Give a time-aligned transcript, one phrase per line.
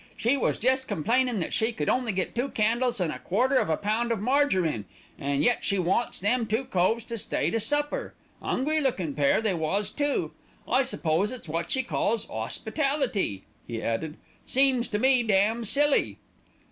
[0.17, 3.69] "She was jest complaining that she could only get two candles and a quarter of
[3.69, 4.85] a pound of marjarine,
[5.19, 9.53] and yet she wants them two coves to stay to supper, 'ungry lookin' pair they
[9.53, 10.31] was too.
[10.67, 14.17] I s'pose it's wot she calls 'ospitality," he added;
[14.47, 16.17] "seems to me damn silly."